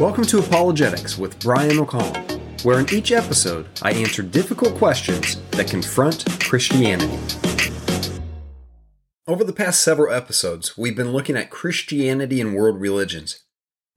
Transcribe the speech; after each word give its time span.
Welcome 0.00 0.24
to 0.28 0.38
Apologetics 0.38 1.18
with 1.18 1.38
Brian 1.40 1.78
O'Connell, 1.78 2.22
where 2.62 2.80
in 2.80 2.90
each 2.90 3.12
episode 3.12 3.68
I 3.82 3.92
answer 3.92 4.22
difficult 4.22 4.76
questions 4.76 5.36
that 5.50 5.68
confront 5.68 6.24
Christianity. 6.40 7.18
Over 9.26 9.44
the 9.44 9.52
past 9.52 9.82
several 9.82 10.10
episodes, 10.10 10.78
we've 10.78 10.96
been 10.96 11.12
looking 11.12 11.36
at 11.36 11.50
Christianity 11.50 12.40
and 12.40 12.54
world 12.54 12.80
religions. 12.80 13.44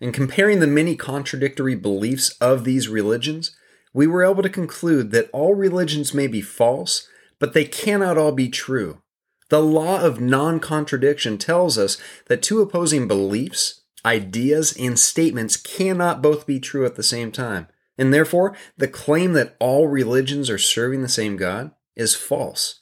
In 0.02 0.12
comparing 0.12 0.60
the 0.60 0.68
many 0.68 0.98
contradictory 0.98 1.76
beliefs 1.76 2.36
of 2.42 2.66
these 2.66 2.90
religions, 2.90 3.56
we 3.94 4.06
were 4.06 4.26
able 4.26 4.44
to 4.44 4.50
conclude 4.50 5.12
that 5.12 5.30
all 5.32 5.56
religions 5.56 6.14
may 6.14 6.28
be 6.28 6.42
false, 6.42 7.08
but 7.40 7.54
they 7.54 7.64
cannot 7.64 8.18
all 8.18 8.34
be 8.34 8.50
true. 8.50 9.02
The 9.48 9.62
law 9.62 10.02
of 10.02 10.20
non 10.20 10.60
contradiction 10.60 11.38
tells 11.38 11.78
us 11.78 11.98
that 12.28 12.42
two 12.42 12.60
opposing 12.60 13.08
beliefs, 13.08 13.83
ideas, 14.06 14.76
and 14.78 15.00
statements 15.00 15.58
cannot 15.58 16.22
both 16.22 16.46
be 16.46 16.60
true 16.60 16.86
at 16.86 16.96
the 16.96 17.04
same 17.04 17.32
time. 17.32 17.68
And 17.98 18.14
therefore, 18.14 18.56
the 18.78 18.88
claim 18.88 19.34
that 19.34 19.56
all 19.60 19.88
religions 19.88 20.50
are 20.50 20.58
serving 20.58 21.02
the 21.02 21.10
same 21.10 21.38
God 21.38 21.72
is 21.96 22.16
false. 22.16 22.82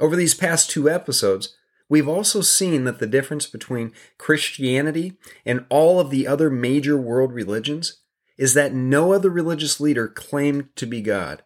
Over 0.00 0.16
these 0.16 0.34
past 0.34 0.70
two 0.70 0.90
episodes, 0.90 1.56
we've 1.88 2.08
also 2.08 2.40
seen 2.40 2.84
that 2.84 2.98
the 2.98 3.06
difference 3.06 3.46
between 3.46 3.92
Christianity 4.18 5.14
and 5.44 5.66
all 5.68 6.00
of 6.00 6.10
the 6.10 6.26
other 6.26 6.50
major 6.50 6.96
world 6.96 7.32
religions 7.32 8.00
is 8.36 8.54
that 8.54 8.72
no 8.72 9.12
other 9.12 9.30
religious 9.30 9.80
leader 9.80 10.08
claimed 10.08 10.74
to 10.76 10.86
be 10.86 11.02
God. 11.02 11.42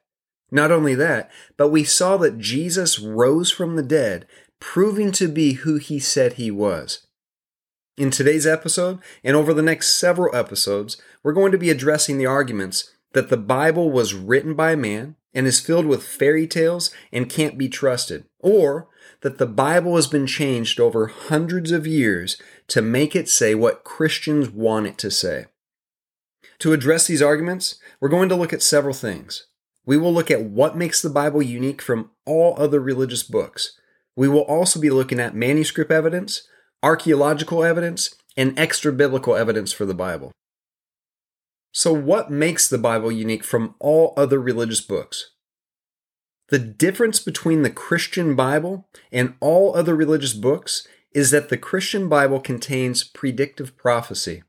Not 0.52 0.70
only 0.70 0.94
that, 0.94 1.30
but 1.56 1.70
we 1.70 1.82
saw 1.82 2.16
that 2.18 2.38
Jesus 2.38 3.00
rose 3.00 3.50
from 3.50 3.74
the 3.74 3.82
dead, 3.82 4.26
proving 4.60 5.10
to 5.12 5.26
be 5.26 5.54
who 5.54 5.76
he 5.78 5.98
said 5.98 6.34
he 6.34 6.52
was. 6.52 7.03
In 7.96 8.10
today's 8.10 8.44
episode, 8.44 8.98
and 9.22 9.36
over 9.36 9.54
the 9.54 9.62
next 9.62 10.00
several 10.00 10.34
episodes, 10.34 10.96
we're 11.22 11.32
going 11.32 11.52
to 11.52 11.58
be 11.58 11.70
addressing 11.70 12.18
the 12.18 12.26
arguments 12.26 12.90
that 13.12 13.28
the 13.28 13.36
Bible 13.36 13.92
was 13.92 14.14
written 14.14 14.54
by 14.54 14.74
man 14.74 15.14
and 15.32 15.46
is 15.46 15.60
filled 15.60 15.86
with 15.86 16.02
fairy 16.02 16.48
tales 16.48 16.90
and 17.12 17.30
can't 17.30 17.56
be 17.56 17.68
trusted, 17.68 18.24
or 18.40 18.88
that 19.20 19.38
the 19.38 19.46
Bible 19.46 19.94
has 19.94 20.08
been 20.08 20.26
changed 20.26 20.80
over 20.80 21.06
hundreds 21.06 21.70
of 21.70 21.86
years 21.86 22.36
to 22.66 22.82
make 22.82 23.14
it 23.14 23.28
say 23.28 23.54
what 23.54 23.84
Christians 23.84 24.50
want 24.50 24.88
it 24.88 24.98
to 24.98 25.10
say. 25.10 25.46
To 26.58 26.72
address 26.72 27.06
these 27.06 27.22
arguments, 27.22 27.76
we're 28.00 28.08
going 28.08 28.28
to 28.28 28.34
look 28.34 28.52
at 28.52 28.62
several 28.62 28.94
things. 28.94 29.46
We 29.86 29.96
will 29.96 30.12
look 30.12 30.32
at 30.32 30.42
what 30.42 30.76
makes 30.76 31.00
the 31.00 31.10
Bible 31.10 31.42
unique 31.42 31.80
from 31.80 32.10
all 32.26 32.56
other 32.58 32.80
religious 32.80 33.22
books. 33.22 33.78
We 34.16 34.26
will 34.26 34.40
also 34.40 34.80
be 34.80 34.90
looking 34.90 35.20
at 35.20 35.36
manuscript 35.36 35.92
evidence, 35.92 36.48
archaeological 36.84 37.64
evidence, 37.64 38.14
and 38.36 38.58
extra 38.58 38.92
biblical 38.92 39.34
evidence 39.34 39.72
for 39.72 39.86
the 39.86 39.94
Bible. 39.94 40.30
So, 41.72 41.92
what 41.92 42.30
makes 42.30 42.68
the 42.68 42.78
Bible 42.78 43.10
unique 43.10 43.42
from 43.42 43.74
all 43.78 44.12
other 44.16 44.38
religious 44.38 44.82
books? 44.82 45.30
The 46.50 46.58
difference 46.58 47.20
between 47.20 47.62
the 47.62 47.70
Christian 47.70 48.36
Bible 48.36 48.86
and 49.10 49.34
all 49.40 49.74
other 49.74 49.96
religious 49.96 50.34
books 50.34 50.86
is 51.12 51.30
that 51.30 51.48
the 51.48 51.56
Christian 51.56 52.08
Bible 52.08 52.38
contains 52.38 53.02
predictive 53.02 53.76
prophecy. 53.78 54.42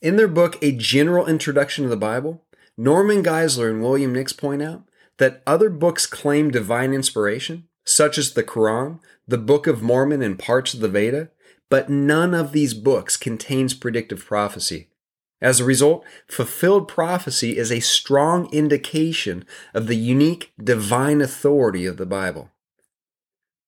In 0.00 0.16
their 0.16 0.28
book, 0.28 0.56
A 0.62 0.72
General 0.72 1.26
Introduction 1.26 1.84
to 1.84 1.90
the 1.90 1.96
Bible, 1.96 2.44
Norman 2.78 3.22
Geisler 3.22 3.68
and 3.68 3.82
William 3.82 4.14
Nix 4.14 4.32
point 4.32 4.62
out 4.62 4.84
that 5.18 5.42
other 5.46 5.68
books 5.68 6.06
claim 6.06 6.50
divine 6.50 6.94
inspiration, 6.94 7.68
such 7.84 8.16
as 8.16 8.32
the 8.32 8.42
Quran, 8.42 9.00
the 9.28 9.38
Book 9.38 9.66
of 9.66 9.82
Mormon, 9.82 10.22
and 10.22 10.38
parts 10.38 10.72
of 10.72 10.80
the 10.80 10.88
Veda, 10.88 11.28
but 11.72 11.88
none 11.88 12.34
of 12.34 12.52
these 12.52 12.74
books 12.74 13.16
contains 13.16 13.72
predictive 13.72 14.26
prophecy. 14.26 14.88
As 15.40 15.58
a 15.58 15.64
result, 15.64 16.04
fulfilled 16.28 16.86
prophecy 16.86 17.56
is 17.56 17.72
a 17.72 17.80
strong 17.80 18.52
indication 18.52 19.46
of 19.72 19.86
the 19.86 19.96
unique 19.96 20.52
divine 20.62 21.22
authority 21.22 21.86
of 21.86 21.96
the 21.96 22.04
Bible. 22.04 22.50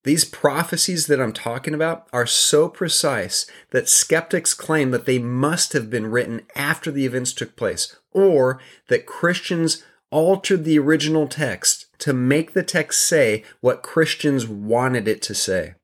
These 0.02 0.26
prophecies 0.26 1.06
that 1.06 1.18
I'm 1.18 1.32
talking 1.32 1.72
about 1.72 2.06
are 2.12 2.26
so 2.26 2.68
precise 2.68 3.46
that 3.70 3.88
skeptics 3.88 4.52
claim 4.52 4.90
that 4.90 5.06
they 5.06 5.18
must 5.18 5.72
have 5.72 5.88
been 5.88 6.10
written 6.10 6.42
after 6.54 6.90
the 6.90 7.06
events 7.06 7.32
took 7.32 7.56
place, 7.56 7.96
or 8.12 8.60
that 8.88 9.06
Christians 9.06 9.82
altered 10.10 10.64
the 10.64 10.78
original 10.78 11.26
text 11.26 11.86
to 12.00 12.12
make 12.12 12.52
the 12.52 12.62
text 12.62 13.00
say 13.00 13.44
what 13.62 13.82
Christians 13.82 14.46
wanted 14.46 15.08
it 15.08 15.22
to 15.22 15.34
say. 15.34 15.76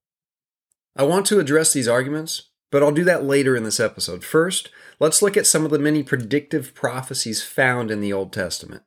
I 1.00 1.02
want 1.04 1.24
to 1.28 1.38
address 1.38 1.72
these 1.72 1.88
arguments, 1.88 2.50
but 2.70 2.82
I'll 2.82 2.92
do 2.92 3.04
that 3.04 3.24
later 3.24 3.56
in 3.56 3.64
this 3.64 3.80
episode. 3.80 4.22
First, 4.22 4.68
let's 4.98 5.22
look 5.22 5.34
at 5.34 5.46
some 5.46 5.64
of 5.64 5.70
the 5.70 5.78
many 5.78 6.02
predictive 6.02 6.74
prophecies 6.74 7.42
found 7.42 7.90
in 7.90 8.02
the 8.02 8.12
Old 8.12 8.34
Testament. 8.34 8.82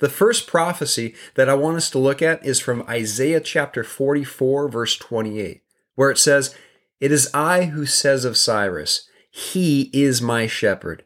The 0.00 0.08
first 0.08 0.48
prophecy 0.48 1.14
that 1.36 1.48
I 1.48 1.54
want 1.54 1.76
us 1.76 1.88
to 1.90 2.00
look 2.00 2.20
at 2.20 2.44
is 2.44 2.58
from 2.58 2.82
Isaiah 2.88 3.38
chapter 3.38 3.84
44, 3.84 4.68
verse 4.68 4.96
28, 4.96 5.62
where 5.94 6.10
it 6.10 6.18
says, 6.18 6.52
It 6.98 7.12
is 7.12 7.30
I 7.32 7.66
who 7.66 7.86
says 7.86 8.24
of 8.24 8.36
Cyrus, 8.36 9.08
He 9.30 9.82
is 9.92 10.20
my 10.20 10.48
shepherd, 10.48 11.04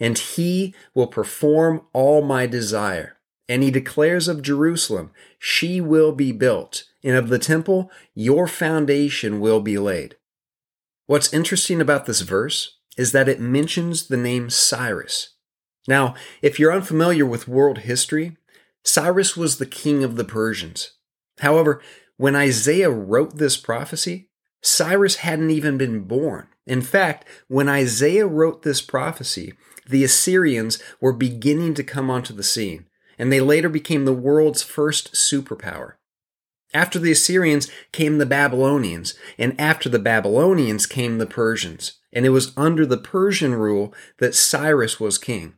and 0.00 0.18
he 0.18 0.74
will 0.96 1.06
perform 1.06 1.82
all 1.92 2.22
my 2.22 2.48
desire. 2.48 3.18
And 3.48 3.62
he 3.62 3.70
declares 3.70 4.26
of 4.26 4.42
Jerusalem, 4.42 5.12
She 5.38 5.80
will 5.80 6.10
be 6.10 6.32
built 6.32 6.86
and 7.02 7.16
of 7.16 7.28
the 7.28 7.38
temple, 7.38 7.90
your 8.14 8.46
foundation 8.46 9.40
will 9.40 9.60
be 9.60 9.78
laid. 9.78 10.16
What's 11.06 11.32
interesting 11.32 11.80
about 11.80 12.06
this 12.06 12.20
verse 12.20 12.78
is 12.96 13.12
that 13.12 13.28
it 13.28 13.40
mentions 13.40 14.06
the 14.06 14.16
name 14.16 14.50
Cyrus. 14.50 15.34
Now, 15.88 16.14
if 16.42 16.58
you're 16.58 16.72
unfamiliar 16.72 17.26
with 17.26 17.48
world 17.48 17.78
history, 17.78 18.36
Cyrus 18.84 19.36
was 19.36 19.58
the 19.58 19.66
king 19.66 20.04
of 20.04 20.16
the 20.16 20.24
Persians. 20.24 20.92
However, 21.40 21.80
when 22.16 22.36
Isaiah 22.36 22.90
wrote 22.90 23.36
this 23.36 23.56
prophecy, 23.56 24.28
Cyrus 24.62 25.16
hadn't 25.16 25.50
even 25.50 25.76
been 25.76 26.04
born. 26.04 26.46
In 26.66 26.82
fact, 26.82 27.26
when 27.48 27.68
Isaiah 27.68 28.26
wrote 28.26 28.62
this 28.62 28.80
prophecy, 28.80 29.54
the 29.88 30.04
Assyrians 30.04 30.80
were 31.00 31.12
beginning 31.12 31.74
to 31.74 31.82
come 31.82 32.10
onto 32.10 32.32
the 32.32 32.44
scene, 32.44 32.86
and 33.18 33.32
they 33.32 33.40
later 33.40 33.68
became 33.68 34.04
the 34.04 34.12
world's 34.12 34.62
first 34.62 35.14
superpower. 35.14 35.94
After 36.74 36.98
the 36.98 37.12
Assyrians 37.12 37.70
came 37.92 38.18
the 38.18 38.26
Babylonians, 38.26 39.14
and 39.38 39.58
after 39.60 39.88
the 39.88 39.98
Babylonians 39.98 40.86
came 40.86 41.18
the 41.18 41.26
Persians. 41.26 41.98
And 42.12 42.24
it 42.24 42.30
was 42.30 42.52
under 42.56 42.86
the 42.86 42.98
Persian 42.98 43.54
rule 43.54 43.94
that 44.18 44.34
Cyrus 44.34 44.98
was 44.98 45.18
king. 45.18 45.54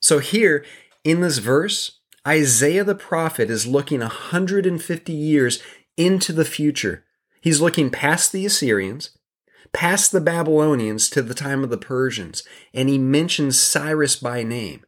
So 0.00 0.18
here 0.18 0.64
in 1.04 1.20
this 1.20 1.38
verse, 1.38 2.00
Isaiah 2.26 2.84
the 2.84 2.94
prophet 2.94 3.50
is 3.50 3.66
looking 3.66 4.00
150 4.00 5.12
years 5.12 5.62
into 5.96 6.32
the 6.32 6.44
future. 6.44 7.04
He's 7.40 7.60
looking 7.60 7.90
past 7.90 8.32
the 8.32 8.44
Assyrians, 8.44 9.10
past 9.72 10.12
the 10.12 10.20
Babylonians 10.20 11.08
to 11.10 11.22
the 11.22 11.34
time 11.34 11.62
of 11.62 11.70
the 11.70 11.78
Persians, 11.78 12.42
and 12.74 12.88
he 12.88 12.98
mentions 12.98 13.58
Cyrus 13.58 14.16
by 14.16 14.42
name. 14.42 14.84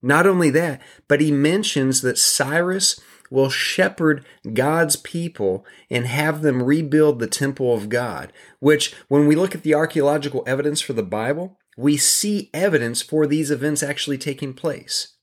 Not 0.00 0.26
only 0.26 0.50
that, 0.50 0.80
but 1.08 1.20
he 1.20 1.30
mentions 1.32 2.02
that 2.02 2.18
Cyrus 2.18 3.00
will 3.30 3.50
shepherd 3.50 4.24
God's 4.52 4.96
people 4.96 5.64
and 5.90 6.06
have 6.06 6.42
them 6.42 6.62
rebuild 6.62 7.18
the 7.18 7.26
temple 7.26 7.74
of 7.74 7.88
God, 7.88 8.32
which, 8.60 8.94
when 9.08 9.26
we 9.26 9.36
look 9.36 9.54
at 9.54 9.62
the 9.62 9.74
archaeological 9.74 10.42
evidence 10.46 10.80
for 10.80 10.92
the 10.92 11.02
Bible, 11.02 11.58
we 11.76 11.96
see 11.96 12.50
evidence 12.52 13.02
for 13.02 13.26
these 13.26 13.50
events 13.50 13.82
actually 13.82 14.18
taking 14.18 14.52
place. 14.52 15.14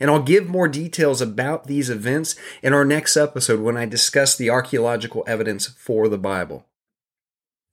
And 0.00 0.10
I'll 0.10 0.22
give 0.22 0.48
more 0.48 0.68
details 0.68 1.20
about 1.20 1.66
these 1.66 1.90
events 1.90 2.36
in 2.62 2.72
our 2.72 2.84
next 2.84 3.16
episode 3.16 3.60
when 3.60 3.76
I 3.76 3.86
discuss 3.86 4.36
the 4.36 4.50
archaeological 4.50 5.24
evidence 5.26 5.66
for 5.66 6.08
the 6.08 6.18
Bible. 6.18 6.66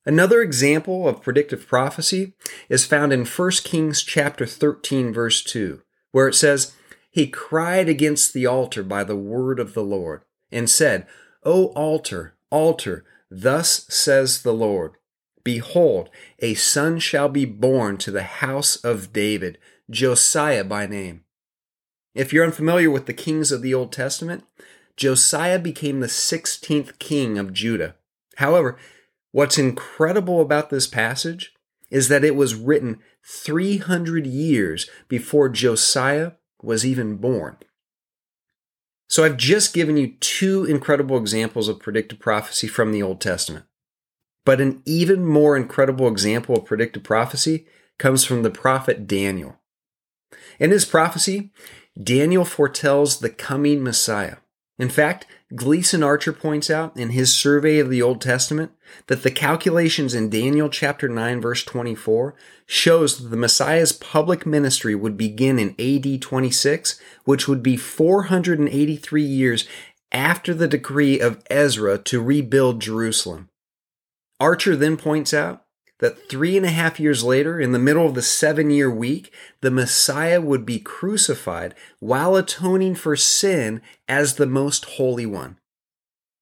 Another 0.06 0.42
example 0.42 1.08
of 1.08 1.22
predictive 1.22 1.68
prophecy 1.68 2.34
is 2.70 2.86
found 2.86 3.14
in 3.14 3.26
1 3.26 3.52
Kings 3.64 4.02
chapter 4.02 4.46
13 4.46 5.14
verse 5.14 5.44
2, 5.44 5.82
where 6.12 6.28
it 6.28 6.34
says, 6.34 6.74
he 7.12 7.28
cried 7.28 7.90
against 7.90 8.34
the 8.34 8.46
altar 8.46 8.84
by 8.84 9.04
the 9.04 9.16
word 9.16 9.60
of 9.60 9.74
the 9.74 9.84
Lord, 9.84 10.22
and 10.52 10.70
said, 10.70 11.06
O 11.44 11.68
altar, 11.68 12.36
altar, 12.50 13.06
thus 13.30 13.86
says 13.94 14.42
the 14.42 14.54
Lord 14.54 14.94
Behold, 15.44 16.10
a 16.40 16.54
son 16.54 17.00
shall 17.00 17.28
be 17.28 17.46
born 17.46 17.98
to 17.98 18.12
the 18.12 18.24
house 18.24 18.76
of 18.78 19.12
David, 19.12 19.58
Josiah 19.90 20.64
by 20.64 20.86
name. 20.86 21.24
If 22.14 22.32
you're 22.32 22.46
unfamiliar 22.46 22.92
with 22.92 23.08
the 23.08 23.14
kings 23.14 23.52
of 23.52 23.62
the 23.62 23.74
Old 23.74 23.92
Testament, 23.92 24.44
Josiah 24.98 25.60
became 25.60 26.00
the 26.00 26.08
16th 26.08 27.00
king 27.00 27.38
of 27.38 27.54
Judah. 27.54 27.96
However, 28.36 28.78
what's 29.32 29.58
incredible 29.58 30.42
about 30.42 30.70
this 30.70 30.88
passage 30.88 31.54
is 31.90 32.08
that 32.08 32.24
it 32.24 32.36
was 32.36 32.56
written 32.56 33.00
300 33.26 34.28
years 34.28 34.90
before 35.08 35.50
Josiah 35.50 36.34
was 36.64 36.86
even 36.86 37.18
born. 37.18 37.58
So 39.10 39.24
I've 39.24 39.38
just 39.38 39.74
given 39.74 39.98
you 39.98 40.14
two 40.20 40.64
incredible 40.64 41.18
examples 41.18 41.68
of 41.68 41.80
predictive 41.80 42.20
prophecy 42.20 42.68
from 42.68 42.92
the 42.92 43.04
Old 43.04 43.20
Testament. 43.20 43.66
But 44.46 44.62
an 44.62 44.82
even 44.86 45.26
more 45.26 45.58
incredible 45.58 46.08
example 46.08 46.56
of 46.58 46.66
predictive 46.66 47.04
prophecy 47.04 47.66
comes 48.00 48.24
from 48.24 48.44
the 48.44 48.50
prophet 48.50 49.08
Daniel. 49.08 49.60
In 50.60 50.72
his 50.72 50.86
prophecy, 50.86 51.52
Daniel 52.02 52.46
foretells 52.46 53.20
the 53.20 53.30
coming 53.30 53.84
Messiah. 53.84 54.38
In 54.80 54.90
fact, 54.90 55.28
Gleason 55.54 56.02
Archer 56.02 56.32
points 56.32 56.70
out 56.70 56.96
in 56.96 57.10
his 57.10 57.34
survey 57.34 57.80
of 57.80 57.90
the 57.90 58.02
Old 58.02 58.22
Testament 58.22 58.72
that 59.08 59.24
the 59.24 59.32
calculations 59.32 60.14
in 60.14 60.30
Daniel 60.30 60.70
chapter 60.70 61.10
9 61.10 61.42
verse 61.42 61.64
24 61.64 62.36
shows 62.66 63.18
that 63.18 63.30
the 63.30 63.38
Messiah's 63.38 63.92
public 63.92 64.46
ministry 64.46 64.96
would 64.96 65.18
begin 65.18 65.60
in 65.60 65.76
AD 65.78 66.22
26, 66.22 67.02
which 67.26 67.48
would 67.50 67.62
be 67.62 67.76
483 67.76 69.22
years 69.22 69.68
after 70.14 70.54
the 70.54 70.68
decree 70.68 71.20
of 71.20 71.44
Ezra 71.50 71.98
to 71.98 72.22
rebuild 72.22 72.82
Jerusalem. 72.82 73.50
Archer 74.40 74.76
then 74.76 74.96
points 74.96 75.34
out 75.34 75.64
that 76.02 76.30
three 76.30 76.58
and 76.58 76.66
a 76.66 76.72
half 76.72 77.00
years 77.00 77.24
later, 77.24 77.60
in 77.60 77.72
the 77.72 77.80
middle 77.80 78.06
of 78.06 78.16
the 78.16 78.22
seven 78.22 78.70
year 78.70 78.92
week, 78.92 79.34
the 79.62 79.72
Messiah 79.72 80.42
would 80.42 80.66
be 80.66 80.80
crucified 80.80 81.74
while 82.00 82.36
atoning 82.36 82.96
for 82.96 83.16
sin 83.16 83.82
as 84.10 84.36
the 84.36 84.48
most 84.48 84.86
holy 84.86 85.26
one. 85.26 85.58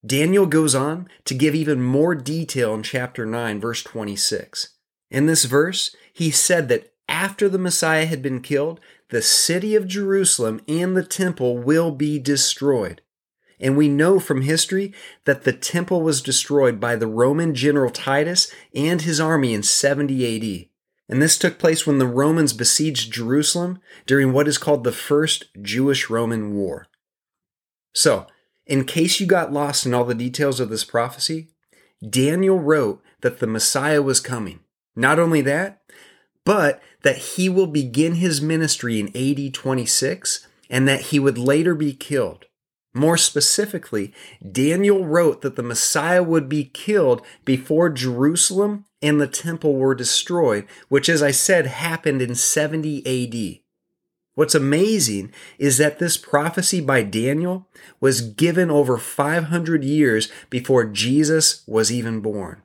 Daniel 0.06 0.46
goes 0.46 0.74
on 0.74 1.10
to 1.26 1.34
give 1.34 1.54
even 1.54 1.82
more 1.82 2.16
detail 2.16 2.74
in 2.74 2.84
chapter 2.84 3.26
9, 3.26 3.60
verse 3.60 3.84
26. 3.84 4.70
In 5.12 5.26
this 5.26 5.44
verse, 5.44 5.96
he 6.14 6.32
said 6.32 6.70
that 6.70 6.94
after 7.10 7.50
the 7.50 7.58
Messiah 7.58 8.06
had 8.06 8.22
been 8.22 8.40
killed, 8.40 8.80
the 9.10 9.22
city 9.22 9.76
of 9.76 9.88
Jerusalem 9.88 10.62
and 10.68 10.96
the 10.96 11.04
temple 11.04 11.58
will 11.58 11.92
be 11.92 12.18
destroyed. 12.18 13.02
And 13.60 13.76
we 13.76 13.90
know 13.90 14.20
from 14.20 14.42
history 14.42 14.94
that 15.26 15.44
the 15.44 15.54
temple 15.54 16.02
was 16.02 16.22
destroyed 16.22 16.80
by 16.80 16.96
the 16.96 17.08
Roman 17.08 17.54
general 17.54 17.92
Titus 17.92 18.52
and 18.74 19.02
his 19.02 19.20
army 19.20 19.54
in 19.54 19.64
70 19.64 20.64
AD. 20.64 20.70
And 21.10 21.22
this 21.22 21.38
took 21.38 21.58
place 21.58 21.86
when 21.86 21.98
the 21.98 22.08
Romans 22.08 22.54
besieged 22.54 23.12
Jerusalem 23.12 23.80
during 24.06 24.32
what 24.32 24.48
is 24.48 24.58
called 24.58 24.84
the 24.84 24.92
First 24.92 25.46
Jewish 25.62 26.10
Roman 26.10 26.54
War. 26.54 26.88
So, 27.94 28.28
in 28.66 28.86
case 28.86 29.20
you 29.20 29.26
got 29.26 29.52
lost 29.52 29.86
in 29.86 29.94
all 29.96 30.06
the 30.06 30.14
details 30.14 30.60
of 30.60 30.70
this 30.70 30.84
prophecy, 30.84 31.50
Daniel 32.08 32.60
wrote 32.60 33.02
that 33.22 33.40
the 33.40 33.48
Messiah 33.48 34.02
was 34.02 34.20
coming. 34.20 34.60
Not 34.96 35.18
only 35.18 35.42
that, 35.42 35.82
but 36.46 36.82
that 37.02 37.18
he 37.18 37.50
will 37.50 37.68
begin 37.68 38.16
his 38.16 38.42
ministry 38.42 39.00
in 39.00 39.08
AD 39.16 39.54
26 39.54 40.48
and 40.70 40.88
that 40.88 41.02
he 41.02 41.20
would 41.20 41.38
later 41.38 41.74
be 41.74 41.94
killed. 41.94 42.46
More 43.00 43.16
specifically, 43.16 44.14
Daniel 44.52 45.06
wrote 45.06 45.42
that 45.42 45.56
the 45.56 45.64
Messiah 45.64 46.22
would 46.22 46.50
be 46.50 46.66
killed 46.66 47.26
before 47.46 47.90
Jerusalem 47.90 48.84
and 49.02 49.22
the 49.22 49.28
temple 49.28 49.78
were 49.78 49.96
destroyed, 49.96 50.68
which, 50.90 51.08
as 51.08 51.24
I 51.24 51.32
said, 51.32 51.66
happened 51.66 52.22
in 52.22 52.36
70 52.36 53.00
AD. 53.08 53.62
What's 54.36 54.54
amazing 54.54 55.32
is 55.58 55.78
that 55.78 56.00
this 56.00 56.18
prophecy 56.18 56.82
by 56.82 57.04
Daniel 57.04 57.70
was 58.02 58.20
given 58.20 58.70
over 58.70 58.98
500 58.98 59.82
years 59.82 60.30
before 60.50 60.84
Jesus 60.84 61.64
was 61.66 61.94
even 61.94 62.20
born. 62.20 62.64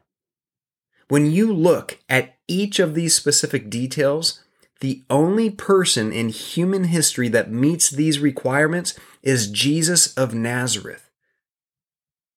When 1.06 1.30
you 1.30 1.52
look 1.52 2.00
at 2.08 2.38
each 2.48 2.80
of 2.80 2.96
these 2.96 3.14
specific 3.14 3.70
details, 3.70 4.42
the 4.84 5.02
only 5.08 5.48
person 5.48 6.12
in 6.12 6.28
human 6.28 6.84
history 6.84 7.28
that 7.28 7.50
meets 7.50 7.88
these 7.88 8.18
requirements 8.18 8.92
is 9.22 9.50
Jesus 9.50 10.12
of 10.12 10.34
Nazareth. 10.34 11.10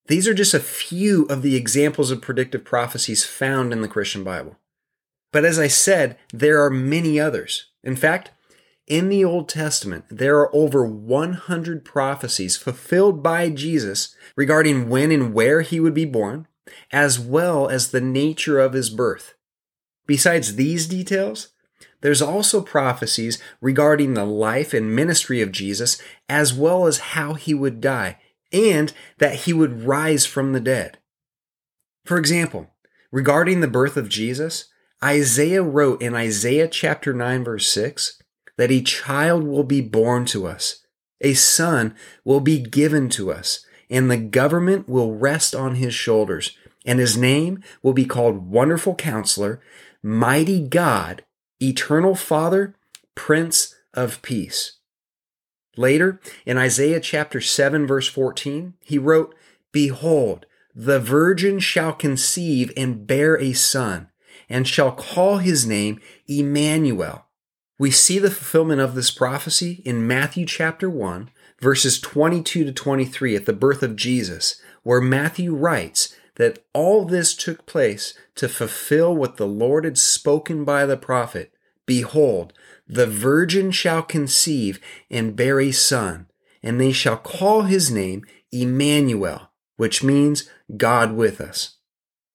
These 0.08 0.30
are 0.30 0.34
just 0.34 0.54
a 0.54 0.62
few 0.62 1.26
of 1.26 1.42
the 1.42 1.58
examples 1.58 2.10
of 2.10 2.22
predictive 2.22 2.64
prophecies 2.64 3.26
found 3.26 3.74
in 3.74 3.82
the 3.82 3.90
Christian 3.90 4.24
Bible. 4.24 4.56
But 5.34 5.44
as 5.44 5.60
I 5.60 5.68
said, 5.68 6.18
there 6.32 6.64
are 6.64 6.70
many 6.70 7.20
others. 7.20 7.66
In 7.84 7.98
fact, 7.98 8.32
in 8.88 9.10
the 9.10 9.26
Old 9.26 9.50
Testament, 9.50 10.06
there 10.10 10.38
are 10.38 10.56
over 10.56 10.86
100 10.86 11.84
prophecies 11.84 12.56
fulfilled 12.56 13.22
by 13.22 13.50
Jesus 13.50 14.16
regarding 14.38 14.88
when 14.88 15.12
and 15.12 15.34
where 15.34 15.64
he 15.64 15.82
would 15.82 15.94
be 15.94 16.06
born, 16.06 16.48
as 16.94 17.20
well 17.20 17.68
as 17.68 17.92
the 17.92 18.00
nature 18.00 18.58
of 18.58 18.72
his 18.72 18.90
birth. 18.90 19.34
Besides 20.06 20.56
these 20.56 20.88
details, 20.88 21.50
there's 22.02 22.22
also 22.22 22.62
prophecies 22.62 23.42
regarding 23.60 24.14
the 24.14 24.26
life 24.26 24.74
and 24.74 24.96
ministry 24.96 25.42
of 25.42 25.52
Jesus, 25.52 26.02
as 26.30 26.54
well 26.54 26.86
as 26.86 27.00
how 27.00 27.34
he 27.34 27.54
would 27.54 27.82
die, 27.82 28.20
and 28.52 28.94
that 29.18 29.36
he 29.36 29.54
would 29.54 29.84
rise 29.84 30.26
from 30.26 30.54
the 30.54 30.60
dead. 30.60 31.00
For 32.06 32.18
example, 32.18 32.70
regarding 33.12 33.60
the 33.62 33.68
birth 33.68 33.98
of 33.98 34.10
Jesus, 34.10 34.66
Isaiah 35.04 35.64
wrote 35.64 36.02
in 36.02 36.16
Isaiah 36.16 36.68
chapter 36.68 37.14
9, 37.14 37.44
verse 37.44 37.68
6, 37.68 38.22
that 38.58 38.72
a 38.72 38.82
child 38.82 39.44
will 39.44 39.64
be 39.64 39.82
born 39.82 40.26
to 40.26 40.48
us, 40.48 40.84
a 41.22 41.34
son 41.34 41.96
will 42.24 42.40
be 42.40 42.60
given 42.60 43.10
to 43.10 43.32
us, 43.32 43.66
and 43.90 44.10
the 44.10 44.18
government 44.18 44.88
will 44.90 45.16
rest 45.16 45.56
on 45.56 45.76
his 45.76 45.94
shoulders, 45.94 46.58
and 46.86 47.00
his 47.00 47.18
name 47.18 47.64
will 47.84 47.94
be 47.94 48.06
called 48.06 48.52
Wonderful 48.52 48.96
Counselor, 48.96 49.62
Mighty 50.02 50.66
God, 50.66 51.24
Eternal 51.62 52.16
Father, 52.16 52.76
Prince 53.16 53.76
of 53.94 54.22
Peace. 54.22 54.78
Later, 55.76 56.20
in 56.46 56.58
Isaiah 56.58 57.00
chapter 57.00 57.40
7, 57.42 57.86
verse 57.86 58.08
14, 58.08 58.74
he 58.82 58.98
wrote, 58.98 59.36
Behold, 59.72 60.46
the 60.74 61.00
virgin 61.00 61.60
shall 61.60 61.94
conceive 61.94 62.72
and 62.78 63.08
bear 63.08 63.40
a 63.40 63.54
son, 63.54 64.10
and 64.50 64.68
shall 64.68 64.92
call 64.92 65.38
his 65.38 65.66
name 65.66 66.00
Emmanuel. 66.28 67.26
We 67.80 67.92
see 67.92 68.20
the 68.20 68.32
fulfillment 68.32 68.82
of 68.82 68.96
this 68.96 69.12
prophecy 69.12 69.82
in 69.86 70.08
Matthew 70.08 70.46
chapter 70.46 70.90
1, 70.90 71.30
verses 71.60 72.00
22 72.00 72.66
to 72.66 72.72
23 72.72 73.36
at 73.36 73.46
the 73.46 73.54
birth 73.54 73.84
of 73.84 73.96
Jesus, 73.96 74.60
where 74.84 75.02
Matthew 75.02 75.54
writes 75.54 76.16
that 76.38 76.66
all 76.74 77.06
this 77.06 77.36
took 77.36 77.66
place 77.66 78.14
to 78.36 78.50
fulfill 78.50 79.16
what 79.16 79.38
the 79.38 79.48
Lord 79.48 79.84
had 79.84 79.98
spoken 79.98 80.64
by 80.64 80.86
the 80.86 80.98
prophet 80.98 81.52
Behold, 81.88 82.54
the 82.86 83.08
virgin 83.08 83.72
shall 83.72 84.04
conceive 84.04 84.80
and 85.10 85.36
bear 85.36 85.60
a 85.60 85.72
son, 85.72 86.28
and 86.62 86.80
they 86.80 86.92
shall 86.92 87.18
call 87.18 87.64
his 87.64 87.90
name 87.90 88.26
Emmanuel, 88.52 89.50
which 89.78 90.04
means 90.04 90.50
God 90.76 91.14
with 91.14 91.42
us. 91.42 91.78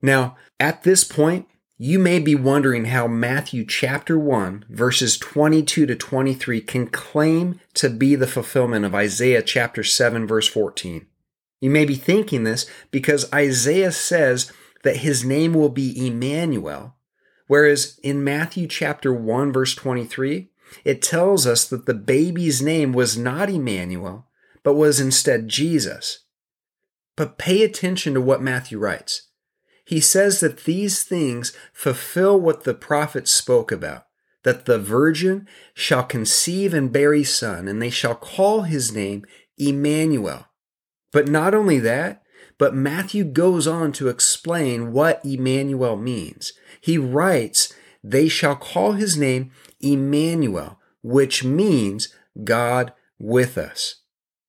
Now, 0.00 0.36
at 0.58 0.82
this 0.82 1.04
point, 1.04 1.46
you 1.76 1.98
may 1.98 2.18
be 2.18 2.34
wondering 2.34 2.86
how 2.86 3.06
Matthew 3.06 3.66
chapter 3.66 4.18
1, 4.18 4.64
verses 4.70 5.18
22 5.18 5.86
to 5.86 5.96
23 5.96 6.60
can 6.62 6.86
claim 6.86 7.60
to 7.74 7.90
be 7.90 8.14
the 8.14 8.26
fulfillment 8.26 8.84
of 8.84 8.94
Isaiah 8.94 9.42
chapter 9.42 9.84
7, 9.84 10.26
verse 10.26 10.48
14. 10.48 11.06
You 11.62 11.70
may 11.70 11.84
be 11.84 11.94
thinking 11.94 12.42
this 12.42 12.66
because 12.90 13.32
Isaiah 13.32 13.92
says 13.92 14.52
that 14.82 14.96
his 14.98 15.24
name 15.24 15.54
will 15.54 15.68
be 15.68 16.06
Emmanuel, 16.06 16.96
whereas 17.46 18.00
in 18.02 18.24
Matthew 18.24 18.66
chapter 18.66 19.14
1 19.14 19.52
verse 19.52 19.76
23, 19.76 20.50
it 20.84 21.00
tells 21.00 21.46
us 21.46 21.64
that 21.66 21.86
the 21.86 21.94
baby's 21.94 22.60
name 22.60 22.92
was 22.92 23.16
not 23.16 23.48
Emmanuel, 23.48 24.26
but 24.64 24.74
was 24.74 24.98
instead 24.98 25.46
Jesus. 25.46 26.24
But 27.14 27.38
pay 27.38 27.62
attention 27.62 28.14
to 28.14 28.20
what 28.20 28.42
Matthew 28.42 28.78
writes. 28.78 29.28
He 29.84 30.00
says 30.00 30.40
that 30.40 30.64
these 30.64 31.04
things 31.04 31.52
fulfill 31.72 32.40
what 32.40 32.64
the 32.64 32.74
prophets 32.74 33.30
spoke 33.30 33.70
about 33.70 34.06
that 34.42 34.66
the 34.66 34.78
virgin 34.78 35.46
shall 35.72 36.02
conceive 36.02 36.74
and 36.74 36.92
bear 36.92 37.14
a 37.14 37.22
son, 37.22 37.68
and 37.68 37.80
they 37.80 37.90
shall 37.90 38.16
call 38.16 38.62
his 38.62 38.92
name 38.92 39.24
Emmanuel, 39.56 40.46
but 41.12 41.28
not 41.28 41.54
only 41.54 41.78
that, 41.78 42.22
but 42.58 42.74
Matthew 42.74 43.24
goes 43.24 43.66
on 43.66 43.92
to 43.92 44.08
explain 44.08 44.92
what 44.92 45.24
Emmanuel 45.24 45.96
means. 45.96 46.52
He 46.80 46.98
writes, 46.98 47.72
They 48.02 48.28
shall 48.28 48.56
call 48.56 48.92
his 48.92 49.16
name 49.16 49.50
Emmanuel, 49.80 50.78
which 51.02 51.44
means 51.44 52.14
God 52.44 52.92
with 53.18 53.56
us. 53.58 53.96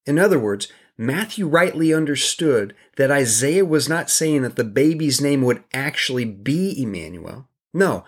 In 0.06 0.20
other 0.20 0.40
words, 0.40 0.68
Matthew 0.98 1.48
rightly 1.48 1.94
understood 1.94 2.76
that 2.98 3.12
Isaiah 3.12 3.66
was 3.66 3.90
not 3.90 4.10
saying 4.10 4.44
that 4.44 4.56
the 4.56 4.64
baby's 4.64 5.20
name 5.20 5.42
would 5.42 5.64
actually 5.74 6.26
be 6.26 6.80
Emmanuel. 6.82 7.48
No, 7.74 8.06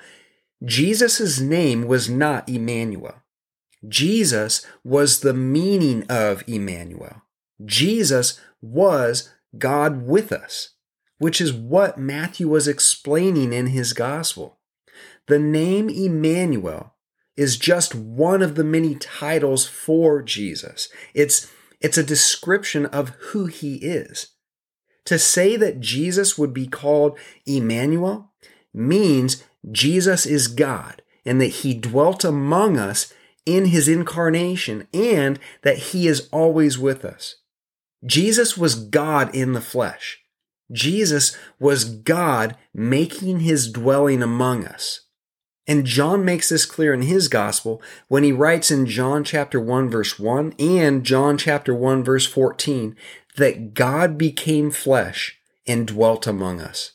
Jesus' 0.63 1.39
name 1.39 1.87
was 1.87 2.09
not 2.09 2.47
Emmanuel. 2.47 3.15
Jesus 3.87 4.65
was 4.83 5.19
the 5.19 5.33
meaning 5.33 6.05
of 6.09 6.43
Emmanuel. 6.47 7.23
Jesus 7.63 8.39
was 8.61 9.31
God 9.57 10.05
with 10.05 10.31
us, 10.31 10.71
which 11.17 11.39
is 11.39 11.53
what 11.53 11.97
Matthew 11.97 12.49
was 12.49 12.67
explaining 12.67 13.53
in 13.53 13.67
his 13.67 13.93
gospel. 13.93 14.59
The 15.27 15.39
name 15.39 15.89
Emmanuel 15.89 16.95
is 17.35 17.57
just 17.57 17.95
one 17.95 18.41
of 18.41 18.55
the 18.55 18.63
many 18.63 18.95
titles 18.95 19.65
for 19.65 20.21
Jesus. 20.21 20.89
It's, 21.13 21.51
it's 21.81 21.97
a 21.97 22.03
description 22.03 22.85
of 22.87 23.09
who 23.31 23.45
he 23.45 23.75
is. 23.75 24.31
To 25.05 25.19
say 25.19 25.55
that 25.57 25.79
Jesus 25.79 26.37
would 26.37 26.53
be 26.53 26.67
called 26.67 27.17
Emmanuel 27.45 28.33
means 28.73 29.43
Jesus 29.71 30.25
is 30.25 30.47
God 30.47 31.01
and 31.25 31.39
that 31.41 31.47
he 31.47 31.73
dwelt 31.73 32.23
among 32.23 32.77
us 32.77 33.13
in 33.45 33.65
his 33.65 33.87
incarnation 33.87 34.87
and 34.93 35.39
that 35.61 35.77
he 35.77 36.07
is 36.07 36.27
always 36.31 36.79
with 36.79 37.05
us. 37.05 37.35
Jesus 38.03 38.57
was 38.57 38.75
God 38.75 39.33
in 39.33 39.53
the 39.53 39.61
flesh. 39.61 40.19
Jesus 40.71 41.37
was 41.59 41.85
God 41.85 42.57
making 42.73 43.41
his 43.41 43.71
dwelling 43.71 44.23
among 44.23 44.65
us. 44.65 45.01
And 45.67 45.85
John 45.85 46.23
makes 46.23 46.49
this 46.49 46.65
clear 46.65 46.93
in 46.93 47.03
his 47.03 47.27
gospel 47.27 47.81
when 48.07 48.23
he 48.23 48.31
writes 48.31 48.69
in 48.69 48.85
John 48.85 49.23
chapter 49.23 49.59
1 49.59 49.89
verse 49.89 50.19
1 50.19 50.53
and 50.59 51.03
John 51.03 51.37
chapter 51.37 51.73
1 51.73 52.03
verse 52.03 52.27
14 52.27 52.95
that 53.37 53.73
God 53.73 54.17
became 54.17 54.71
flesh 54.71 55.39
and 55.67 55.87
dwelt 55.87 56.27
among 56.27 56.61
us. 56.61 56.93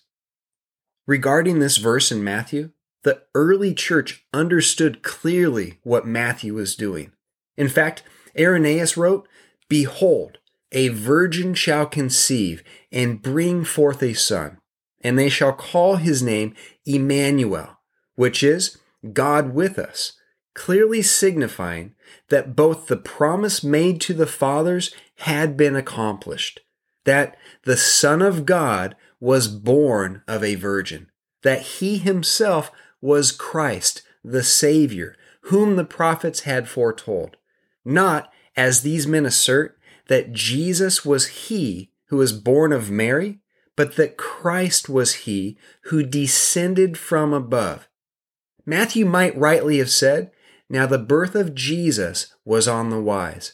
Regarding 1.06 1.58
this 1.58 1.78
verse 1.78 2.12
in 2.12 2.22
Matthew, 2.22 2.70
the 3.02 3.22
early 3.34 3.74
church 3.74 4.24
understood 4.32 5.02
clearly 5.02 5.80
what 5.82 6.06
Matthew 6.06 6.54
was 6.54 6.76
doing. 6.76 7.12
In 7.56 7.68
fact, 7.68 8.02
Irenaeus 8.38 8.96
wrote, 8.96 9.26
Behold, 9.68 10.38
a 10.72 10.88
virgin 10.88 11.54
shall 11.54 11.86
conceive 11.86 12.62
and 12.92 13.22
bring 13.22 13.64
forth 13.64 14.02
a 14.02 14.14
son, 14.14 14.58
and 15.00 15.18
they 15.18 15.28
shall 15.28 15.52
call 15.52 15.96
his 15.96 16.22
name 16.22 16.54
Emmanuel, 16.86 17.78
which 18.14 18.42
is 18.42 18.78
God 19.12 19.54
with 19.54 19.78
us, 19.78 20.12
clearly 20.54 21.02
signifying 21.02 21.94
that 22.28 22.54
both 22.54 22.86
the 22.86 22.96
promise 22.96 23.64
made 23.64 24.00
to 24.02 24.14
the 24.14 24.26
fathers 24.26 24.94
had 25.16 25.56
been 25.56 25.76
accomplished, 25.76 26.60
that 27.04 27.36
the 27.64 27.76
Son 27.76 28.22
of 28.22 28.46
God 28.46 28.94
was 29.18 29.48
born 29.48 30.22
of 30.26 30.44
a 30.44 30.54
virgin, 30.54 31.08
that 31.42 31.62
he 31.62 31.98
himself 31.98 32.70
was 33.00 33.32
Christ, 33.32 34.02
the 34.22 34.42
Savior, 34.42 35.16
whom 35.44 35.76
the 35.76 35.84
prophets 35.84 36.40
had 36.40 36.68
foretold. 36.68 37.36
Not, 37.84 38.30
as 38.56 38.82
these 38.82 39.06
men 39.06 39.24
assert, 39.24 39.78
that 40.10 40.32
Jesus 40.32 41.04
was 41.04 41.28
he 41.46 41.92
who 42.06 42.16
was 42.16 42.32
born 42.32 42.72
of 42.72 42.90
Mary, 42.90 43.38
but 43.76 43.94
that 43.94 44.16
Christ 44.16 44.88
was 44.88 45.14
he 45.14 45.56
who 45.84 46.02
descended 46.02 46.98
from 46.98 47.32
above. 47.32 47.88
Matthew 48.66 49.06
might 49.06 49.38
rightly 49.38 49.78
have 49.78 49.88
said, 49.88 50.32
Now 50.68 50.86
the 50.86 50.98
birth 50.98 51.36
of 51.36 51.54
Jesus 51.54 52.34
was 52.44 52.66
on 52.66 52.90
the 52.90 53.00
wise. 53.00 53.52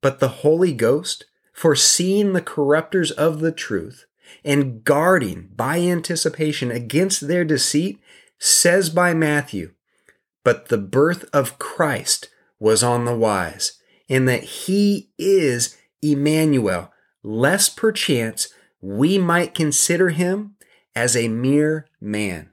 But 0.00 0.20
the 0.20 0.28
Holy 0.28 0.72
Ghost, 0.72 1.24
foreseeing 1.52 2.32
the 2.32 2.42
corrupters 2.42 3.10
of 3.10 3.40
the 3.40 3.50
truth, 3.50 4.06
and 4.44 4.84
guarding 4.84 5.48
by 5.56 5.80
anticipation 5.80 6.70
against 6.70 7.26
their 7.26 7.44
deceit, 7.44 7.98
says 8.38 8.88
by 8.88 9.14
Matthew, 9.14 9.72
But 10.44 10.68
the 10.68 10.78
birth 10.78 11.28
of 11.32 11.58
Christ 11.58 12.28
was 12.60 12.84
on 12.84 13.04
the 13.04 13.16
wise, 13.16 13.80
and 14.08 14.28
that 14.28 14.44
he 14.44 15.10
is 15.18 15.74
Emmanuel, 16.02 16.92
lest 17.22 17.76
perchance 17.76 18.48
we 18.80 19.18
might 19.18 19.54
consider 19.54 20.10
him 20.10 20.54
as 20.94 21.16
a 21.16 21.28
mere 21.28 21.86
man. 22.00 22.52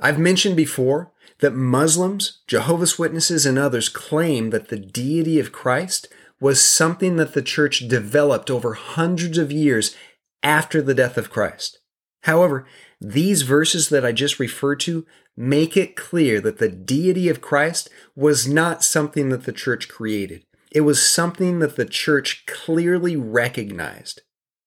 I've 0.00 0.18
mentioned 0.18 0.56
before 0.56 1.12
that 1.40 1.54
Muslims, 1.54 2.40
Jehovah's 2.46 2.98
Witnesses, 2.98 3.44
and 3.44 3.58
others 3.58 3.88
claim 3.88 4.50
that 4.50 4.68
the 4.68 4.78
deity 4.78 5.38
of 5.38 5.52
Christ 5.52 6.08
was 6.40 6.62
something 6.62 7.16
that 7.16 7.34
the 7.34 7.42
church 7.42 7.86
developed 7.88 8.50
over 8.50 8.74
hundreds 8.74 9.36
of 9.36 9.52
years 9.52 9.94
after 10.42 10.80
the 10.80 10.94
death 10.94 11.18
of 11.18 11.30
Christ. 11.30 11.80
However, 12.22 12.66
these 13.00 13.42
verses 13.42 13.88
that 13.90 14.04
I 14.04 14.12
just 14.12 14.38
referred 14.38 14.80
to 14.80 15.06
make 15.36 15.76
it 15.76 15.96
clear 15.96 16.40
that 16.40 16.58
the 16.58 16.68
deity 16.68 17.28
of 17.28 17.40
Christ 17.40 17.88
was 18.14 18.48
not 18.48 18.84
something 18.84 19.28
that 19.30 19.44
the 19.44 19.52
church 19.52 19.88
created. 19.88 20.44
It 20.70 20.82
was 20.82 21.06
something 21.06 21.58
that 21.58 21.76
the 21.76 21.84
church 21.84 22.44
clearly 22.46 23.16
recognized. 23.16 24.22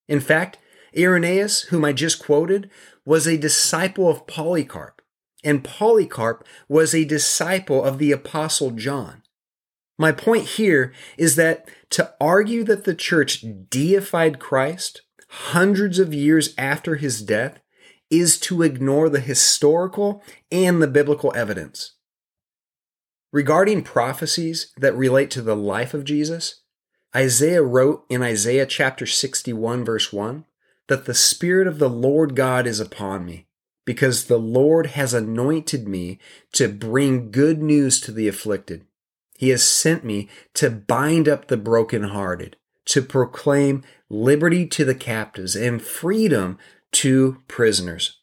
In 0.07 0.19
fact, 0.19 0.57
Irenaeus, 0.97 1.63
whom 1.63 1.85
I 1.85 1.93
just 1.93 2.23
quoted, 2.23 2.69
was 3.05 3.27
a 3.27 3.37
disciple 3.37 4.09
of 4.09 4.27
Polycarp, 4.27 5.01
and 5.43 5.63
Polycarp 5.63 6.45
was 6.67 6.93
a 6.93 7.05
disciple 7.05 7.83
of 7.83 7.97
the 7.97 8.11
Apostle 8.11 8.71
John. 8.71 9.23
My 9.97 10.11
point 10.11 10.43
here 10.43 10.93
is 11.17 11.35
that 11.35 11.69
to 11.91 12.13
argue 12.19 12.63
that 12.63 12.83
the 12.83 12.95
church 12.95 13.45
deified 13.69 14.39
Christ 14.39 15.01
hundreds 15.29 15.99
of 15.99 16.13
years 16.13 16.53
after 16.57 16.95
his 16.95 17.21
death 17.21 17.59
is 18.09 18.39
to 18.39 18.61
ignore 18.61 19.09
the 19.09 19.19
historical 19.19 20.23
and 20.51 20.81
the 20.81 20.87
biblical 20.87 21.33
evidence. 21.35 21.95
Regarding 23.33 23.81
prophecies 23.81 24.71
that 24.77 24.95
relate 24.95 25.31
to 25.31 25.41
the 25.41 25.55
life 25.55 25.95
of 25.95 26.03
Jesus, 26.03 26.61
Isaiah 27.15 27.63
wrote 27.63 28.05
in 28.07 28.21
Isaiah 28.21 28.67
chapter 28.67 29.07
61, 29.07 29.83
verse 29.83 30.13
1, 30.13 30.45
that 30.87 31.05
the 31.05 31.15
Spirit 31.15 31.65
of 31.65 31.79
the 31.79 31.89
Lord 31.89 32.35
God 32.35 32.67
is 32.67 32.79
upon 32.79 33.25
me, 33.25 33.47
because 33.85 34.25
the 34.25 34.37
Lord 34.37 34.85
has 34.85 35.15
anointed 35.15 35.87
me 35.87 36.19
to 36.51 36.67
bring 36.67 37.31
good 37.31 37.59
news 37.59 37.99
to 38.01 38.11
the 38.11 38.27
afflicted. 38.27 38.85
He 39.35 39.49
has 39.49 39.63
sent 39.63 40.03
me 40.03 40.29
to 40.53 40.69
bind 40.69 41.27
up 41.27 41.47
the 41.47 41.57
brokenhearted, 41.57 42.55
to 42.85 43.01
proclaim 43.01 43.81
liberty 44.11 44.67
to 44.67 44.85
the 44.85 44.93
captives 44.93 45.55
and 45.55 45.81
freedom 45.81 46.59
to 46.91 47.41
prisoners. 47.47 48.19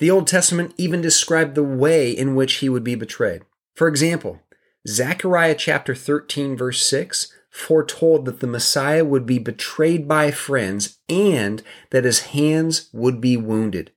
The 0.00 0.10
Old 0.10 0.26
Testament 0.26 0.74
even 0.76 1.00
described 1.00 1.54
the 1.54 1.62
way 1.62 2.10
in 2.10 2.34
which 2.34 2.54
he 2.54 2.68
would 2.68 2.82
be 2.82 2.96
betrayed. 2.96 3.42
For 3.74 3.88
example, 3.88 4.40
Zechariah 4.86 5.54
chapter 5.54 5.94
13 5.94 6.56
verse 6.56 6.84
6 6.84 7.32
foretold 7.50 8.24
that 8.24 8.40
the 8.40 8.46
Messiah 8.46 9.04
would 9.04 9.26
be 9.26 9.38
betrayed 9.38 10.08
by 10.08 10.30
friends 10.30 10.98
and 11.08 11.62
that 11.90 12.04
his 12.04 12.20
hands 12.20 12.88
would 12.92 13.20
be 13.20 13.36
wounded. 13.36 13.92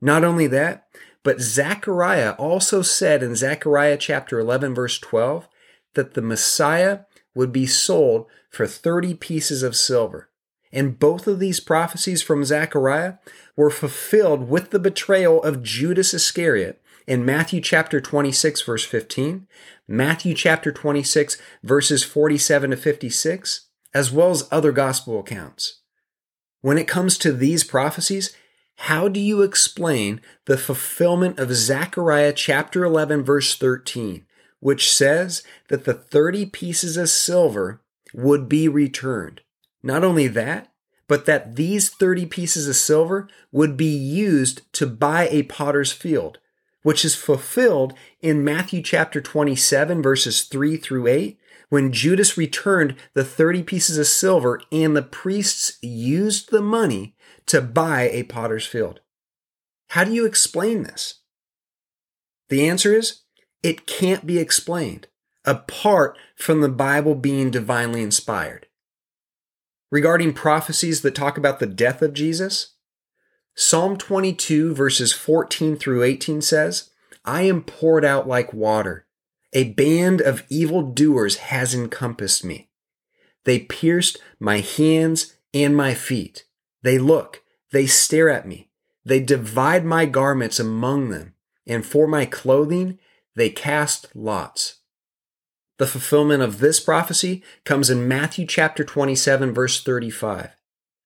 Not 0.00 0.24
only 0.24 0.48
that, 0.48 0.88
but 1.22 1.40
Zechariah 1.40 2.32
also 2.32 2.82
said 2.82 3.22
in 3.22 3.36
Zechariah 3.36 3.96
chapter 3.96 4.40
11 4.40 4.74
verse 4.74 4.98
12 4.98 5.48
that 5.94 6.14
the 6.14 6.22
Messiah 6.22 7.00
would 7.34 7.52
be 7.52 7.66
sold 7.66 8.26
for 8.50 8.66
30 8.66 9.14
pieces 9.14 9.62
of 9.62 9.76
silver. 9.76 10.28
And 10.72 10.98
both 10.98 11.26
of 11.26 11.38
these 11.38 11.60
prophecies 11.60 12.22
from 12.22 12.44
Zechariah 12.44 13.14
were 13.56 13.70
fulfilled 13.70 14.48
with 14.48 14.70
the 14.70 14.78
betrayal 14.78 15.42
of 15.42 15.62
Judas 15.62 16.12
Iscariot 16.12 16.81
in 17.06 17.24
Matthew 17.24 17.60
chapter 17.60 18.00
26 18.00 18.62
verse 18.62 18.84
15, 18.84 19.46
Matthew 19.88 20.34
chapter 20.34 20.72
26 20.72 21.40
verses 21.62 22.04
47 22.04 22.70
to 22.70 22.76
56, 22.76 23.68
as 23.94 24.12
well 24.12 24.30
as 24.30 24.48
other 24.50 24.72
gospel 24.72 25.18
accounts. 25.18 25.80
When 26.60 26.78
it 26.78 26.88
comes 26.88 27.18
to 27.18 27.32
these 27.32 27.64
prophecies, 27.64 28.36
how 28.76 29.08
do 29.08 29.20
you 29.20 29.42
explain 29.42 30.20
the 30.46 30.56
fulfillment 30.56 31.38
of 31.38 31.54
Zechariah 31.54 32.32
chapter 32.32 32.84
11 32.84 33.22
verse 33.24 33.56
13, 33.56 34.26
which 34.60 34.90
says 34.90 35.42
that 35.68 35.84
the 35.84 35.94
30 35.94 36.46
pieces 36.46 36.96
of 36.96 37.08
silver 37.08 37.80
would 38.14 38.48
be 38.48 38.68
returned? 38.68 39.40
Not 39.82 40.04
only 40.04 40.28
that, 40.28 40.72
but 41.08 41.26
that 41.26 41.56
these 41.56 41.90
30 41.90 42.26
pieces 42.26 42.68
of 42.68 42.76
silver 42.76 43.28
would 43.50 43.76
be 43.76 43.94
used 43.94 44.62
to 44.74 44.86
buy 44.86 45.28
a 45.28 45.42
potter's 45.42 45.92
field, 45.92 46.38
which 46.82 47.04
is 47.04 47.14
fulfilled 47.14 47.94
in 48.20 48.44
Matthew 48.44 48.82
chapter 48.82 49.20
27, 49.20 50.02
verses 50.02 50.42
3 50.42 50.76
through 50.76 51.06
8, 51.06 51.38
when 51.68 51.92
Judas 51.92 52.36
returned 52.36 52.96
the 53.14 53.24
30 53.24 53.62
pieces 53.62 53.98
of 53.98 54.06
silver 54.06 54.60
and 54.70 54.96
the 54.96 55.02
priests 55.02 55.78
used 55.80 56.50
the 56.50 56.60
money 56.60 57.14
to 57.46 57.60
buy 57.60 58.08
a 58.10 58.24
potter's 58.24 58.66
field. 58.66 59.00
How 59.90 60.04
do 60.04 60.12
you 60.12 60.26
explain 60.26 60.82
this? 60.82 61.20
The 62.48 62.68
answer 62.68 62.94
is 62.94 63.22
it 63.62 63.86
can't 63.86 64.26
be 64.26 64.38
explained 64.38 65.06
apart 65.44 66.16
from 66.36 66.60
the 66.60 66.68
Bible 66.68 67.14
being 67.14 67.50
divinely 67.50 68.02
inspired. 68.02 68.66
Regarding 69.90 70.32
prophecies 70.32 71.02
that 71.02 71.14
talk 71.14 71.36
about 71.36 71.58
the 71.58 71.66
death 71.66 72.02
of 72.02 72.14
Jesus, 72.14 72.71
Psalm 73.54 73.96
22, 73.96 74.74
verses 74.74 75.12
14 75.12 75.76
through 75.76 76.02
18 76.02 76.40
says, 76.40 76.90
I 77.24 77.42
am 77.42 77.62
poured 77.62 78.04
out 78.04 78.26
like 78.26 78.52
water. 78.52 79.06
A 79.52 79.72
band 79.72 80.20
of 80.20 80.44
evil 80.48 80.82
doers 80.82 81.36
has 81.36 81.74
encompassed 81.74 82.44
me. 82.44 82.70
They 83.44 83.58
pierced 83.58 84.18
my 84.40 84.60
hands 84.60 85.36
and 85.52 85.76
my 85.76 85.94
feet. 85.94 86.44
They 86.82 86.98
look, 86.98 87.42
they 87.70 87.86
stare 87.86 88.30
at 88.30 88.48
me. 88.48 88.70
They 89.04 89.20
divide 89.20 89.84
my 89.84 90.06
garments 90.06 90.58
among 90.58 91.10
them, 91.10 91.34
and 91.66 91.84
for 91.84 92.06
my 92.06 92.24
clothing 92.24 92.98
they 93.34 93.50
cast 93.50 94.14
lots. 94.14 94.76
The 95.78 95.86
fulfillment 95.86 96.42
of 96.42 96.60
this 96.60 96.78
prophecy 96.80 97.42
comes 97.64 97.90
in 97.90 98.06
Matthew 98.06 98.46
chapter 98.46 98.84
27 98.84 99.52
verse 99.52 99.82
35, 99.82 100.50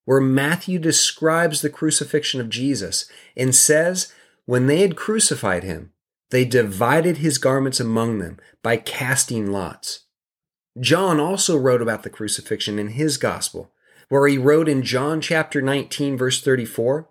where 0.07 0.21
Matthew 0.21 0.79
describes 0.79 1.61
the 1.61 1.69
crucifixion 1.69 2.41
of 2.41 2.49
Jesus 2.49 3.11
and 3.37 3.55
says, 3.55 4.13
when 4.47 4.69
they 4.69 4.81
had 4.81 4.97
crucified 4.97 5.65
him, 5.65 5.93
They 6.31 6.45
divided 6.45 7.19
his 7.19 7.39
garments 7.39 7.79
among 7.79 8.19
them 8.19 8.39
by 8.63 8.79
casting 8.79 9.53
lots. 9.53 10.07
John 10.81 11.21
also 11.21 11.57
wrote 11.57 11.83
about 11.83 12.03
the 12.03 12.11
crucifixion 12.11 12.79
in 12.79 12.89
his 12.89 13.17
gospel, 13.17 13.73
where 14.09 14.27
he 14.27 14.39
wrote 14.39 14.69
in 14.69 14.83
John 14.83 15.21
chapter 15.21 15.61
19 15.61 16.17
verse 16.17 16.41
34 16.41 17.09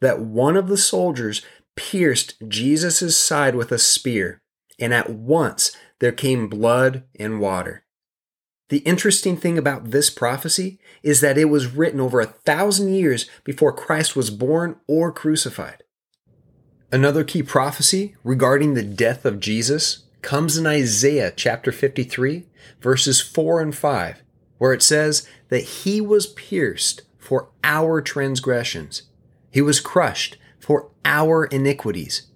that 0.00 0.20
one 0.20 0.56
of 0.56 0.68
the 0.68 0.76
soldiers 0.76 1.42
pierced 1.76 2.34
Jesus' 2.46 3.16
side 3.16 3.54
with 3.54 3.72
a 3.72 3.78
spear, 3.78 4.42
and 4.78 4.94
at 4.94 5.10
once 5.10 5.76
there 6.00 6.12
came 6.12 6.48
blood 6.48 7.04
and 7.18 7.40
water. 7.40 7.84
The 8.68 8.78
interesting 8.78 9.36
thing 9.36 9.56
about 9.56 9.90
this 9.90 10.10
prophecy 10.10 10.78
is 11.02 11.20
that 11.20 11.38
it 11.38 11.46
was 11.46 11.74
written 11.74 12.00
over 12.00 12.20
a 12.20 12.26
thousand 12.26 12.92
years 12.94 13.28
before 13.42 13.72
Christ 13.72 14.14
was 14.14 14.30
born 14.30 14.76
or 14.86 15.10
crucified. 15.10 15.82
Another 16.92 17.24
key 17.24 17.42
prophecy 17.42 18.14
regarding 18.24 18.74
the 18.74 18.82
death 18.82 19.24
of 19.24 19.40
Jesus 19.40 20.04
comes 20.22 20.58
in 20.58 20.66
Isaiah 20.66 21.32
chapter 21.34 21.72
53, 21.72 22.46
verses 22.80 23.20
4 23.20 23.60
and 23.60 23.74
5, 23.74 24.22
where 24.58 24.72
it 24.72 24.82
says 24.82 25.26
that 25.48 25.62
he 25.62 26.00
was 26.00 26.26
pierced 26.26 27.02
for 27.18 27.48
our 27.62 28.00
transgressions, 28.00 29.02
he 29.50 29.60
was 29.60 29.80
crushed 29.80 30.36
for 30.58 30.90
our 31.04 31.44
iniquities. 31.46 32.26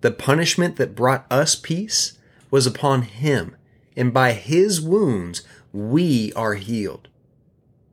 The 0.00 0.10
punishment 0.10 0.76
that 0.76 0.94
brought 0.94 1.26
us 1.30 1.54
peace 1.54 2.18
was 2.50 2.66
upon 2.66 3.02
him, 3.02 3.56
and 3.96 4.12
by 4.12 4.32
his 4.32 4.80
wounds 4.80 5.42
we 5.72 6.32
are 6.34 6.54
healed. 6.54 7.08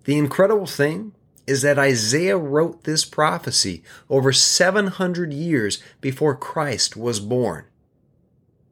The 0.06 0.18
incredible 0.18 0.66
thing 0.66 1.14
is 1.48 1.62
that 1.64 1.80
Isaiah 1.80 2.38
wrote 2.38 2.84
this 2.84 3.06
prophecy 3.06 3.84
over 4.10 4.32
700 4.32 5.34
years 5.34 5.82
before 6.00 6.36
Christ 6.36 6.96
was 6.96 7.20
born. 7.20 7.66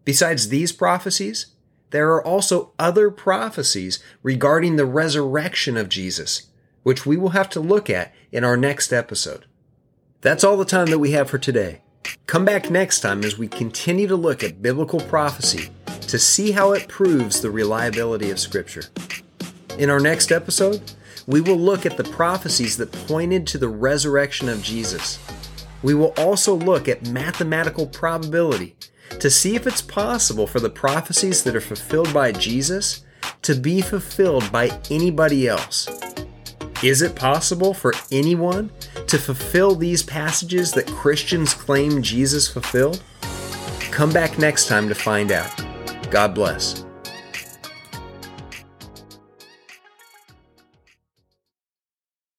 Besides 0.06 0.50
these 0.50 0.72
prophecies, 0.72 1.48
there 1.90 2.10
are 2.14 2.24
also 2.24 2.74
other 2.78 3.10
prophecies 3.10 4.00
regarding 4.22 4.76
the 4.76 4.86
resurrection 4.86 5.78
of 5.78 5.90
Jesus, 5.90 6.48
which 6.84 7.06
we 7.06 7.18
will 7.18 7.30
have 7.30 7.50
to 7.50 7.60
look 7.60 7.90
at 7.90 8.14
in 8.32 8.44
our 8.44 8.58
next 8.58 8.94
episode. 8.94 9.46
That's 10.22 10.44
all 10.44 10.58
the 10.58 10.66
time 10.66 10.88
that 10.88 11.00
we 11.00 11.12
have 11.12 11.30
for 11.30 11.38
today. 11.38 11.82
Come 12.26 12.46
back 12.46 12.70
next 12.70 13.00
time 13.00 13.24
as 13.24 13.38
we 13.38 13.48
continue 13.48 14.08
to 14.08 14.16
look 14.16 14.44
at 14.44 14.62
biblical 14.62 15.00
prophecy 15.00 15.70
to 16.08 16.18
see 16.18 16.52
how 16.52 16.74
it 16.74 16.88
proves 16.88 17.42
the 17.42 17.52
reliability 17.52 18.32
of 18.32 18.40
Scripture. 18.40 18.84
In 19.78 19.90
our 19.90 20.00
next 20.00 20.32
episode, 20.32 20.82
we 21.28 21.42
will 21.42 21.58
look 21.58 21.86
at 21.86 21.98
the 21.98 22.04
prophecies 22.04 22.78
that 22.78 22.92
pointed 22.92 23.46
to 23.48 23.58
the 23.58 23.68
resurrection 23.68 24.50
of 24.50 24.64
Jesus. 24.64 25.20
We 25.84 25.94
will 25.94 26.14
also 26.18 26.56
look 26.56 26.88
at 26.88 27.08
mathematical 27.08 27.86
probability 27.86 28.76
to 29.20 29.30
see 29.30 29.56
if 29.56 29.68
it's 29.68 29.82
possible 29.82 30.48
for 30.48 30.60
the 30.60 30.70
prophecies 30.70 31.44
that 31.44 31.56
are 31.56 31.62
fulfilled 31.62 32.14
by 32.14 32.32
Jesus 32.32 33.04
to 33.42 33.56
be 33.56 33.82
fulfilled 33.82 34.52
by 34.52 34.80
anybody 34.90 35.48
else. 35.48 35.88
Is 36.84 37.02
it 37.02 37.16
possible 37.16 37.74
for 37.74 37.94
anyone 38.12 38.72
to 39.08 39.18
fulfill 39.18 39.76
these 39.76 40.04
passages 40.04 40.72
that 40.74 40.88
Christians 40.88 41.54
claim 41.54 42.02
Jesus 42.02 42.48
fulfilled? 42.48 43.04
Come 43.92 44.12
back 44.12 44.38
next 44.38 44.68
time 44.68 44.88
to 44.90 44.96
find 44.96 45.32
out. 45.32 45.66
God 46.10 46.34
bless. 46.34 46.87